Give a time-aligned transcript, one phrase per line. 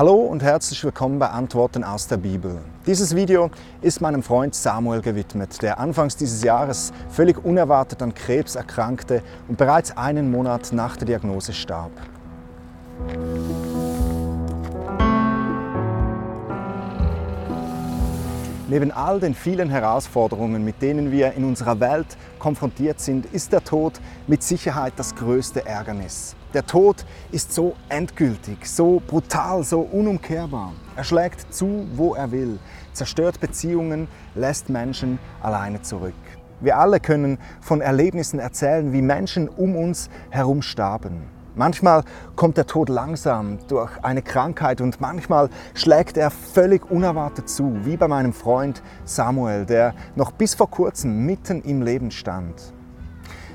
[0.00, 2.62] Hallo und herzlich willkommen bei Antworten aus der Bibel.
[2.86, 3.50] Dieses Video
[3.82, 9.58] ist meinem Freund Samuel gewidmet, der anfangs dieses Jahres völlig unerwartet an Krebs erkrankte und
[9.58, 11.90] bereits einen Monat nach der Diagnose starb.
[18.68, 23.62] Neben all den vielen Herausforderungen, mit denen wir in unserer Welt konfrontiert sind, ist der
[23.62, 26.36] Tod mit Sicherheit das größte Ärgernis.
[26.52, 30.72] Der Tod ist so endgültig, so brutal, so unumkehrbar.
[30.96, 32.58] Er schlägt zu, wo er will,
[32.92, 36.12] zerstört Beziehungen, lässt Menschen alleine zurück.
[36.58, 41.22] Wir alle können von Erlebnissen erzählen, wie Menschen um uns herum starben.
[41.54, 42.02] Manchmal
[42.34, 47.96] kommt der Tod langsam durch eine Krankheit und manchmal schlägt er völlig unerwartet zu, wie
[47.96, 52.72] bei meinem Freund Samuel, der noch bis vor kurzem mitten im Leben stand.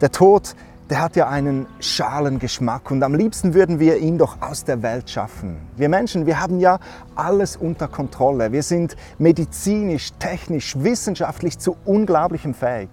[0.00, 0.54] Der Tod,
[0.90, 4.82] der hat ja einen schalen Geschmack und am liebsten würden wir ihn doch aus der
[4.82, 5.56] Welt schaffen.
[5.76, 6.78] Wir Menschen, wir haben ja
[7.16, 8.52] alles unter Kontrolle.
[8.52, 12.88] Wir sind medizinisch, technisch, wissenschaftlich zu unglaublichem fähig.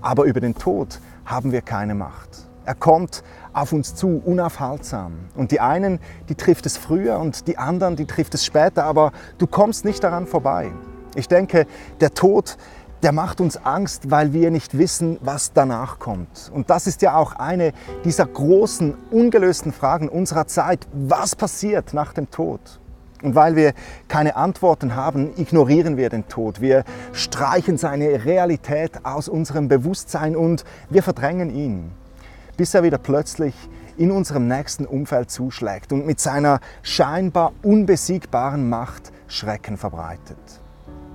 [0.00, 2.48] Aber über den Tod haben wir keine Macht.
[2.64, 5.12] Er kommt auf uns zu, unaufhaltsam.
[5.34, 9.12] Und die einen, die trifft es früher und die anderen, die trifft es später, aber
[9.38, 10.72] du kommst nicht daran vorbei.
[11.14, 11.66] Ich denke,
[12.00, 12.56] der Tod,
[13.02, 16.50] der macht uns Angst, weil wir nicht wissen, was danach kommt.
[16.52, 17.72] Und das ist ja auch eine
[18.04, 20.86] dieser großen, ungelösten Fragen unserer Zeit.
[20.92, 22.60] Was passiert nach dem Tod?
[23.22, 23.72] Und weil wir
[24.06, 26.60] keine Antworten haben, ignorieren wir den Tod.
[26.60, 31.92] Wir streichen seine Realität aus unserem Bewusstsein und wir verdrängen ihn
[32.58, 33.54] bis er wieder plötzlich
[33.96, 40.36] in unserem nächsten Umfeld zuschlägt und mit seiner scheinbar unbesiegbaren Macht Schrecken verbreitet.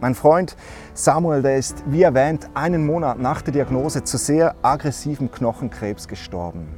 [0.00, 0.56] Mein Freund
[0.94, 6.68] Samuel, der ist, wie erwähnt, einen Monat nach der Diagnose zu sehr aggressivem Knochenkrebs gestorben.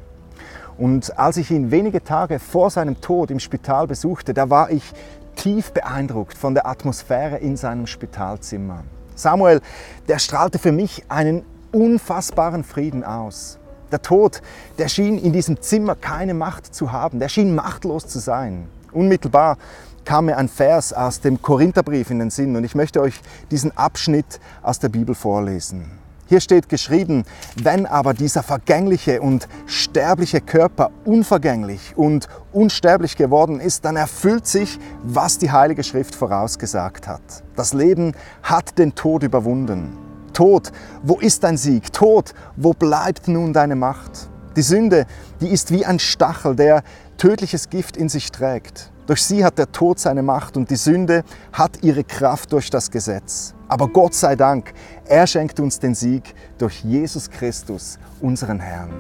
[0.77, 4.93] Und als ich ihn wenige Tage vor seinem Tod im Spital besuchte, da war ich
[5.37, 8.83] tief beeindruckt von der Atmosphäre in seinem Spitalzimmer.
[9.15, 9.61] Samuel,
[10.09, 13.61] der strahlte für mich einen unfassbaren Frieden aus.
[13.93, 14.43] Der Tod,
[14.79, 18.67] der schien in diesem Zimmer keine Macht zu haben, der schien machtlos zu sein.
[18.91, 19.59] Unmittelbar
[20.05, 23.21] kam mir ein Vers aus dem Korintherbrief in den Sinn und ich möchte euch
[23.51, 26.03] diesen Abschnitt aus der Bibel vorlesen.
[26.33, 27.25] Hier steht geschrieben,
[27.63, 34.79] wenn aber dieser vergängliche und sterbliche Körper unvergänglich und unsterblich geworden ist, dann erfüllt sich,
[35.03, 37.21] was die Heilige Schrift vorausgesagt hat.
[37.55, 39.99] Das Leben hat den Tod überwunden.
[40.33, 41.93] Tod, wo ist dein Sieg?
[41.93, 44.31] Tod, wo bleibt nun deine Macht?
[44.57, 45.07] Die Sünde,
[45.43, 46.83] die ist wie ein Stachel, der
[47.19, 48.91] tödliches Gift in sich trägt.
[49.07, 52.91] Durch sie hat der Tod seine Macht und die Sünde hat ihre Kraft durch das
[52.91, 53.53] Gesetz.
[53.67, 54.73] Aber Gott sei Dank,
[55.07, 58.93] er schenkt uns den Sieg durch Jesus Christus, unseren Herrn.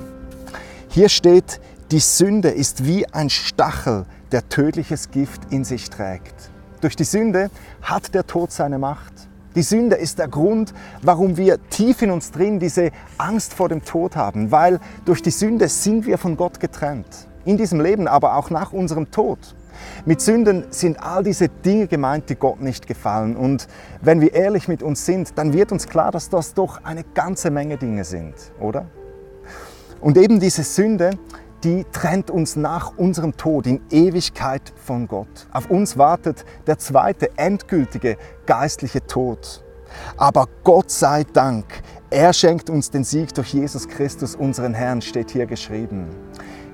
[0.88, 1.60] Hier steht,
[1.92, 6.50] die Sünde ist wie ein Stachel, der tödliches Gift in sich trägt.
[6.80, 7.48] Durch die Sünde
[7.80, 9.12] hat der Tod seine Macht.
[9.54, 13.84] Die Sünde ist der Grund, warum wir tief in uns drin diese Angst vor dem
[13.84, 17.28] Tod haben, weil durch die Sünde sind wir von Gott getrennt.
[17.44, 19.54] In diesem Leben, aber auch nach unserem Tod.
[20.05, 23.37] Mit Sünden sind all diese Dinge gemeint, die Gott nicht gefallen.
[23.37, 23.69] Und
[24.00, 27.50] wenn wir ehrlich mit uns sind, dann wird uns klar, dass das doch eine ganze
[27.50, 28.87] Menge Dinge sind, oder?
[30.00, 31.11] Und eben diese Sünde,
[31.62, 35.47] die trennt uns nach unserem Tod in Ewigkeit von Gott.
[35.53, 38.16] Auf uns wartet der zweite, endgültige
[38.47, 39.62] geistliche Tod.
[40.16, 41.66] Aber Gott sei Dank,
[42.11, 46.09] er schenkt uns den Sieg durch Jesus Christus, unseren Herrn, steht hier geschrieben.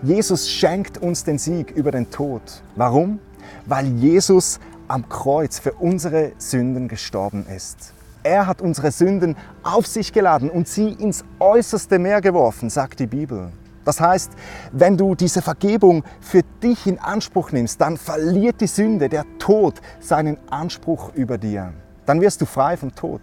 [0.02, 2.42] Jesus schenkt uns den Sieg über den Tod.
[2.76, 3.18] Warum?
[3.66, 7.92] Weil Jesus am Kreuz für unsere Sünden gestorben ist.
[8.22, 13.08] Er hat unsere Sünden auf sich geladen und sie ins äußerste Meer geworfen, sagt die
[13.08, 13.50] Bibel.
[13.84, 14.32] Das heißt,
[14.70, 19.80] wenn du diese Vergebung für dich in Anspruch nimmst, dann verliert die Sünde, der Tod,
[19.98, 21.72] seinen Anspruch über dir.
[22.06, 23.22] Dann wirst du frei vom Tod.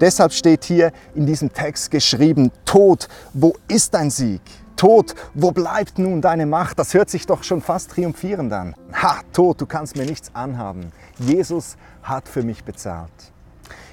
[0.00, 4.42] Deshalb steht hier in diesem Text geschrieben, Tod, wo ist dein Sieg?
[4.84, 6.78] Tod, wo bleibt nun deine Macht?
[6.78, 8.74] Das hört sich doch schon fast triumphierend an.
[8.92, 10.92] Ha, Tod, du kannst mir nichts anhaben.
[11.18, 13.32] Jesus hat für mich bezahlt.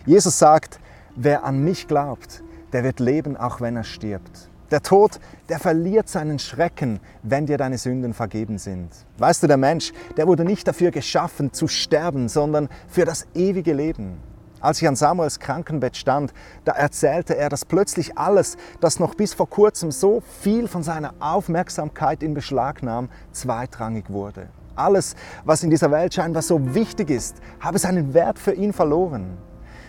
[0.05, 0.81] Jesus sagt,
[1.15, 2.43] wer an mich glaubt,
[2.73, 4.49] der wird leben, auch wenn er stirbt.
[4.69, 8.89] Der Tod, der verliert seinen Schrecken, wenn dir deine Sünden vergeben sind.
[9.17, 13.71] Weißt du, der Mensch, der wurde nicht dafür geschaffen zu sterben, sondern für das ewige
[13.71, 14.17] Leben.
[14.61, 16.33] Als ich an Samuels Krankenbett stand,
[16.65, 21.15] da erzählte er, dass plötzlich alles, das noch bis vor kurzem so viel von seiner
[21.19, 24.49] Aufmerksamkeit in Beschlag nahm, zweitrangig wurde.
[24.75, 25.15] Alles,
[25.45, 29.37] was in dieser Welt scheinbar so wichtig ist, habe seinen Wert für ihn verloren.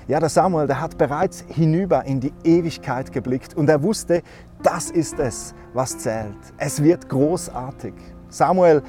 [0.08, 4.22] Ja, der Samuel, der hat bereits hinüber in die Ewigkeit geblickt und er wusste,
[4.62, 6.34] das ist es, was zählt.
[6.56, 7.94] Es wird großartig.
[8.28, 8.82] Samuel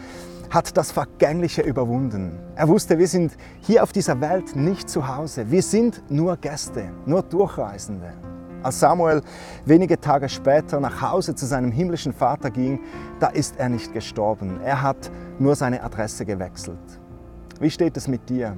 [0.53, 2.37] hat das Vergängliche überwunden.
[2.55, 5.49] Er wusste, wir sind hier auf dieser Welt nicht zu Hause.
[5.49, 8.13] Wir sind nur Gäste, nur Durchreisende.
[8.61, 9.23] Als Samuel
[9.65, 12.79] wenige Tage später nach Hause zu seinem himmlischen Vater ging,
[13.19, 14.61] da ist er nicht gestorben.
[14.63, 16.99] Er hat nur seine Adresse gewechselt.
[17.59, 18.55] Wie steht es mit dir?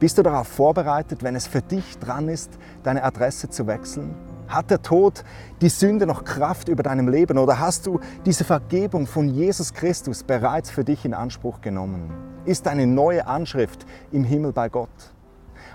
[0.00, 4.14] Bist du darauf vorbereitet, wenn es für dich dran ist, deine Adresse zu wechseln?
[4.48, 5.24] Hat der Tod
[5.60, 10.22] die Sünde noch Kraft über deinem Leben oder hast du diese Vergebung von Jesus Christus
[10.22, 12.10] bereits für dich in Anspruch genommen?
[12.44, 15.14] Ist eine neue Anschrift im Himmel bei Gott?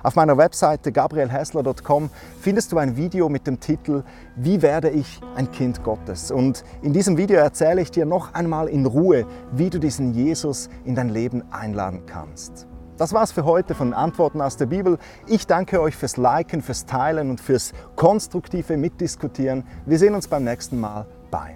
[0.02, 4.04] Auf meiner Webseite gabrielhessler.com findest du ein Video mit dem Titel
[4.38, 6.32] Wie werde ich ein Kind Gottes?
[6.32, 10.70] Und in diesem Video erzähle ich dir noch einmal in Ruhe, wie du diesen Jesus
[10.86, 12.69] in dein Leben einladen kannst.
[13.00, 14.98] Das war's für heute von Antworten aus der Bibel.
[15.26, 19.64] Ich danke euch fürs Liken, fürs Teilen und fürs konstruktive Mitdiskutieren.
[19.86, 21.06] Wir sehen uns beim nächsten Mal.
[21.32, 21.56] Bye.